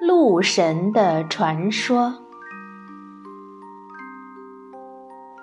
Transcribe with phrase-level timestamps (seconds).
[0.00, 2.14] 鹿神的传说。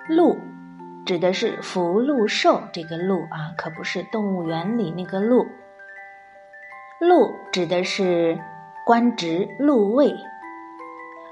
[0.08, 0.38] 鹿，
[1.04, 5.44] 指的是福禄寿这个鹿啊，可不是动物园里那个鹿。
[6.98, 8.38] 鹿指的是
[8.86, 10.16] 官职禄位，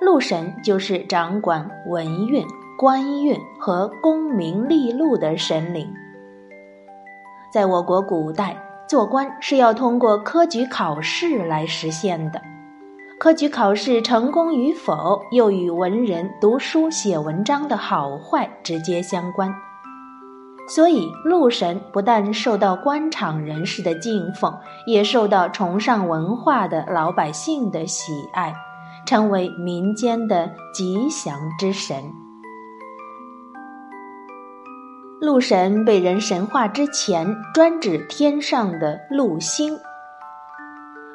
[0.02, 2.44] 禄神就是掌管文运、
[2.78, 5.90] 官运和功名利禄的神灵。
[7.50, 8.54] 在我国古代，
[8.86, 12.42] 做官是要通过科举考试来实现的。
[13.24, 19.50] 科举考试成功与否，又与文人读书写文章的好坏直接相关。
[20.68, 24.54] 所以，鹿神不但受到官场人士的敬奉，
[24.86, 28.54] 也受到崇尚文化的老百姓的喜爱，
[29.06, 32.04] 成为民间的吉祥之神。
[35.18, 39.78] 鹿神被人神化之前，专指天上的禄星。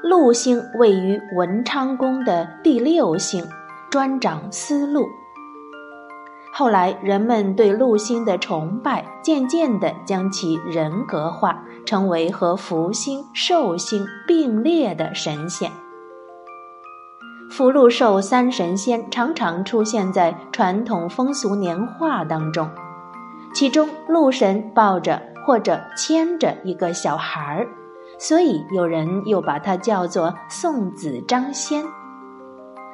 [0.01, 3.45] 禄星位于文昌宫的第六星，
[3.89, 5.05] 专掌司路。
[6.53, 15.69] 后来，人们对禄星的崇拜，渐渐地将其人格化，成为和福星、寿星并列的神仙。
[17.51, 22.69] 福禄寿三神仙常常出现在传统风俗年画当中，
[23.53, 27.67] 其中禄神抱着或者牵着一个小孩儿，
[28.19, 31.83] 所以有人又把它叫做送子张仙。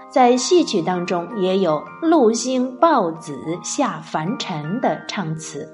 [0.08, 5.68] 在戏曲当中，也有“陆星抱子下凡尘”的唱词，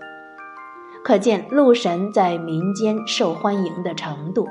[1.03, 4.47] 可见陆神在民间受欢迎的程度。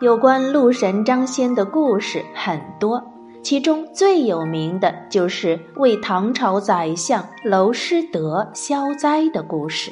[0.00, 3.02] 有关陆神张仙的故事很多，
[3.42, 9.90] 其中最有名的就是为唐朝宰相娄师德消灾的故事。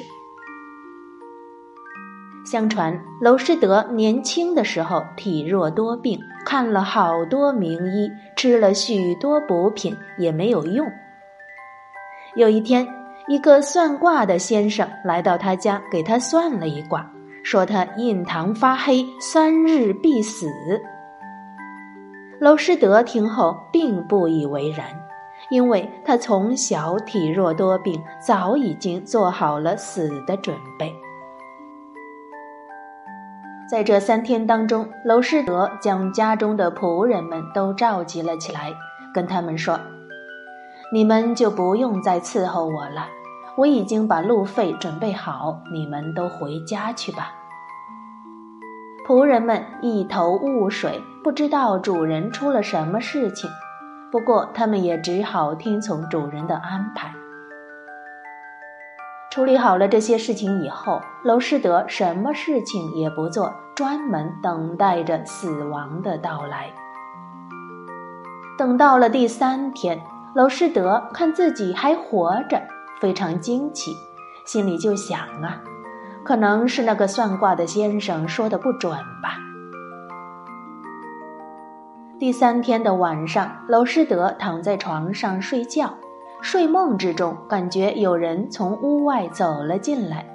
[2.53, 10.87] 相传娄师德年轻的时候体弱多病，看了好多名医，吃了许多补品也没有用。
[12.35, 12.87] 有一天，
[13.27, 17.11] 一个算卦的先生来到他家，给他算了一卦，
[17.43, 20.47] 说他印堂发黑，三日必死。
[22.39, 24.85] 娄师德听后并不以为然，
[25.49, 30.93] 因为他从小体弱多病，早已经做好了死的准备。
[33.73, 38.71] 在这三天当中，娄师德将家中的仆人们都召集了起来，
[39.11, 39.79] 跟他们说
[40.93, 43.07] ：“你们就不用再伺候我了，
[43.57, 47.31] 我已经把路费准备好，你们都回家去吧。”
[49.07, 53.49] 仆人们一头雾水，不知道主人出了什么事情，
[54.11, 57.11] 不过他们也只好听从主人的安排。
[59.31, 66.71] 处理好了这些事情以后，娄师德什么事情也不做，专门等待着死亡的到来。
[68.57, 69.99] 等到了第三天，
[70.35, 72.61] 娄师德看自己还活着，
[73.01, 73.95] 非常惊奇，
[74.45, 75.61] 心里就想啊，
[76.23, 78.91] 可能是那个算卦的先生说的不准
[79.21, 79.39] 吧。
[82.19, 85.95] 第三天的晚上，娄师德躺在床上睡觉。
[86.41, 90.32] 睡梦之中，感觉有人从屋外走了进来。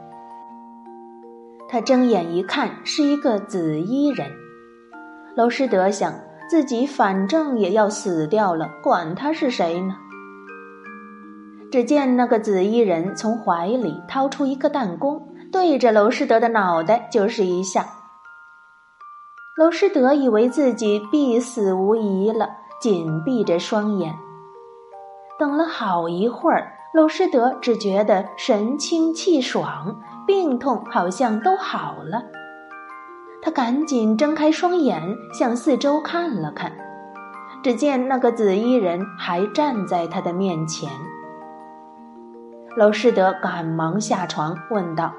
[1.69, 4.31] 他睁眼一看，是一个紫衣人。
[5.37, 6.13] 娄师德想，
[6.51, 9.95] 自己反正也要死掉了，管他是谁呢？
[11.71, 17.87] 只见那个紫衣人从怀里掏出一个弹弓，对着娄师德的脑袋就是一下。
[19.59, 22.49] 娄师德以为自己必死无疑了，
[22.81, 24.15] 紧闭着双眼。
[25.39, 32.23] 等了好一会儿，娄师德只觉得神清气爽，病痛好像都好了。
[33.41, 35.03] 他赶紧睁开双眼，
[35.33, 36.71] 向四周看了看，
[37.63, 40.91] 只见那个紫衣人还站在他的面前。
[42.77, 45.15] 娄师德赶忙下床，问道：“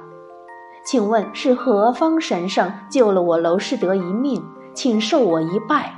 [0.85, 4.45] 请问是何方神圣救了我娄师德一命？
[4.75, 5.91] 请受我一拜。”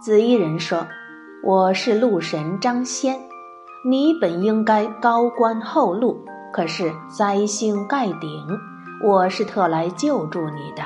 [0.00, 0.86] 紫衣人说。
[1.42, 3.20] 我是禄神张仙，
[3.88, 6.20] 你本应该高官厚禄，
[6.52, 8.44] 可是灾星盖顶，
[9.04, 10.82] 我是特来救助你的。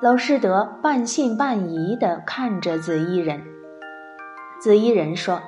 [0.00, 3.38] 娄师德半信半疑地看着紫衣人。
[4.58, 5.38] 紫衣人说：“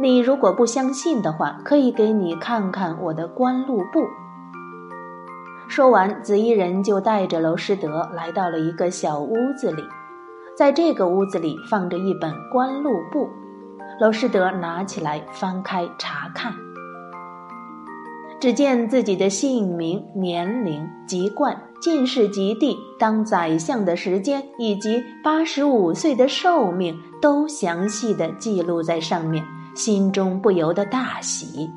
[0.00, 4.06] 你如果不相信的话，可以给你看看我的官禄簿。”
[5.68, 9.84] 说完，紫衣人就带着娄师德来到了一个小屋子里。
[10.56, 13.28] 在这个屋子里放着一本官禄簿，
[14.02, 16.52] 娄师德拿起来翻开查看。
[18.40, 29.44] 只见自己的姓名、年龄、籍贯、进士及第、当宰相的时间以及八十五岁的寿命都详细的记录在上面，
[29.76, 31.70] 心中不由得大喜。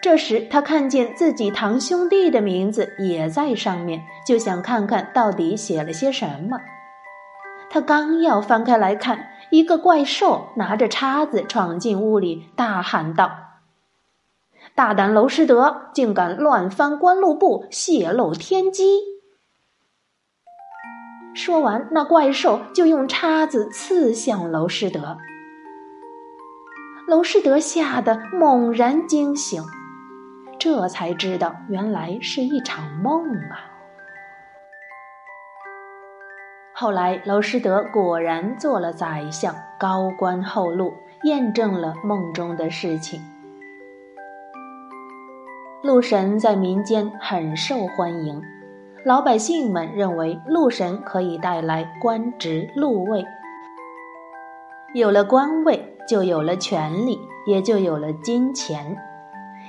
[0.00, 6.58] 这时，他看见自己堂兄弟的名字也在上面，就想看看到底写了些什么。
[7.74, 13.32] 他刚要翻开来看，一个怪兽拿着叉子闯进屋里，大喊道
[14.76, 19.00] ：“大胆娄师德，竟敢乱翻官禄簿，泄露天机！”
[21.34, 25.18] 说完，那怪兽就用叉子刺向娄师德。
[27.08, 29.60] 娄师德吓得猛然惊醒。
[30.60, 33.73] 这才知道，原来是一场梦啊！
[36.76, 40.92] 后来，娄师德果然做了宰相，高官厚禄，
[41.22, 43.20] 验证了梦中的事情。
[45.84, 48.42] 鹿神在民间很受欢迎，
[49.04, 53.24] 老百姓们认为鹿神可以带来官职禄位，
[54.94, 58.96] 有了官位，就有了权力，也就有了金钱。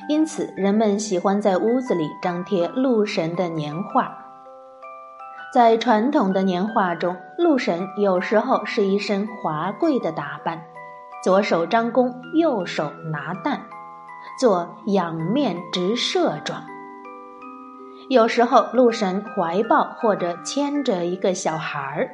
[0.10, 4.25] 因此，人们喜欢在屋子里张贴鹿神的年画。
[5.56, 10.62] 在传统的年画中，鹿神有时候是一身华贵的打扮，
[11.24, 13.62] 左手张弓，右手拿弹，
[14.38, 16.60] 做仰面直射状；
[18.10, 22.10] 有时候鹿神怀抱或者牵着一个小孩儿。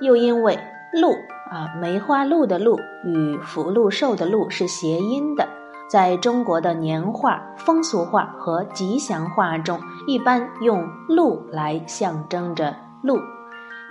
[0.00, 0.58] 又因为
[0.98, 1.10] “鹿”
[1.52, 5.46] 啊，梅花鹿的“鹿”与福禄寿的“禄”是谐音的。
[5.90, 13.18] 在中国的年画、风俗画和吉祥画中，一般用鹿来象征着鹿，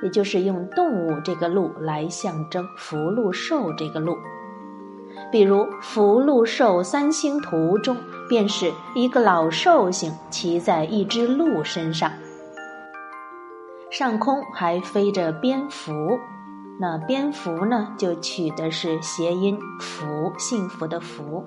[0.02, 4.18] 也就是用动物这个鹿来象征福禄寿这个鹿。
[5.32, 7.96] 比如《福禄寿三星图》中，
[8.28, 12.12] 便是一个老寿星骑在一只鹿身上，
[13.92, 15.94] 上空还飞着蝙蝠，
[16.80, 21.46] 那蝙蝠呢，就取的是谐音“福”，幸福的“福”。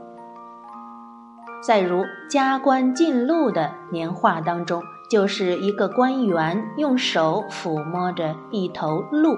[1.63, 9.37] 再如加官进禄的年画当中，就是一个官员用手抚摸着一头鹿。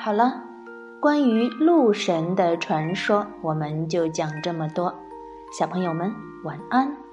[0.00, 0.42] 好了，
[1.00, 4.94] 关于鹿神的传说，我们就讲这么多。
[5.56, 6.12] 小朋友们，
[6.44, 7.05] 晚安。